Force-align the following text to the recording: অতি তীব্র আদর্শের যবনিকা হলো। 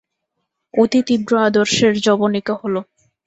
অতি 0.73 0.99
তীব্র 1.07 1.31
আদর্শের 1.47 1.93
যবনিকা 2.05 2.53
হলো। 2.61 2.79